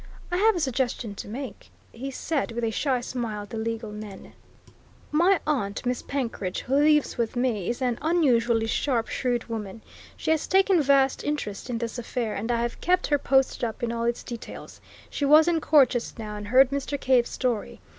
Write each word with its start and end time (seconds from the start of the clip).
"I 0.31 0.37
have 0.37 0.55
a 0.55 0.59
suggestion 0.59 1.13
to 1.13 1.27
make," 1.27 1.69
he 1.91 2.09
said 2.09 2.53
with 2.53 2.63
a 2.63 2.71
shy 2.71 3.01
smile 3.01 3.43
at 3.43 3.51
the 3.51 3.59
legal 3.59 3.91
men. 3.91 4.33
"My 5.11 5.39
aunt, 5.45 5.85
Miss 5.85 6.01
Penkridge, 6.01 6.61
who 6.61 6.73
lives 6.73 7.19
with 7.19 7.35
me, 7.35 7.69
is 7.69 7.83
an 7.83 7.99
unusually 8.01 8.65
sharp, 8.65 9.09
shrewd 9.09 9.43
woman. 9.45 9.83
She 10.17 10.31
has 10.31 10.47
taken 10.47 10.81
vast 10.81 11.23
interest 11.23 11.69
in 11.69 11.77
this 11.77 11.99
affair, 11.99 12.33
and 12.33 12.51
I 12.51 12.63
have 12.63 12.81
kept 12.81 13.05
her 13.05 13.19
posted 13.19 13.63
up 13.63 13.83
in 13.83 13.91
all 13.91 14.05
its 14.05 14.23
details. 14.23 14.81
She 15.11 15.23
was 15.23 15.47
in 15.47 15.61
court 15.61 15.89
just 15.91 16.17
now 16.17 16.35
and 16.35 16.47
heard 16.47 16.71
Mr. 16.71 16.99
Cave's 16.99 17.29
story. 17.29 17.79